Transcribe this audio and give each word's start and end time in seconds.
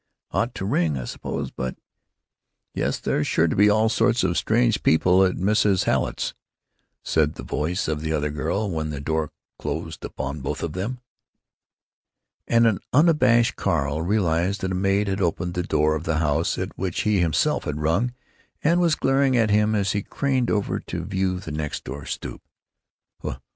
"——ought 0.31 0.55
to 0.55 0.65
ring, 0.65 0.97
I 0.97 1.03
suppose, 1.05 1.51
but——Yes, 1.51 2.97
there's 2.97 3.27
sure 3.27 3.47
to 3.47 3.55
be 3.55 3.69
all 3.69 3.87
sorts 3.87 4.23
of 4.23 4.35
strange 4.35 4.81
people 4.81 5.23
at 5.23 5.35
Mrs. 5.35 5.83
Hallet's——" 5.83 6.33
said 7.03 7.35
the 7.35 7.43
voice 7.43 7.87
of 7.87 8.01
the 8.01 8.11
other 8.11 8.31
girl, 8.31 8.67
then 8.67 8.89
the 8.89 8.99
door 8.99 9.29
closed 9.59 10.03
upon 10.03 10.41
both 10.41 10.63
of 10.63 10.73
them. 10.73 11.01
And 12.47 12.65
an 12.65 12.79
abashed 13.09 13.57
Carl 13.57 14.01
realized 14.01 14.61
that 14.61 14.71
a 14.71 14.73
maid 14.73 15.07
had 15.07 15.21
opened 15.21 15.53
the 15.53 15.61
door 15.61 15.93
of 15.93 16.05
the 16.05 16.17
house 16.17 16.57
at 16.57 16.75
which 16.75 17.01
he 17.01 17.19
himself 17.19 17.65
had 17.65 17.77
rung, 17.79 18.15
and 18.63 18.81
was 18.81 18.95
glaring 18.95 19.37
at 19.37 19.51
him 19.51 19.75
as 19.75 19.91
he 19.91 20.01
craned 20.01 20.49
over 20.49 20.79
to 20.79 21.03
view 21.05 21.39
the 21.39 21.51
next 21.51 21.83
door 21.83 22.07
stoop. 22.07 22.41